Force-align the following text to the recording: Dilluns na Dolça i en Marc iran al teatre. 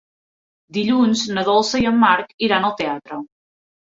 Dilluns 0.77 1.25
na 1.37 1.43
Dolça 1.51 1.81
i 1.83 1.85
en 1.91 2.01
Marc 2.05 2.33
iran 2.47 2.65
al 2.71 2.75
teatre. 2.81 3.21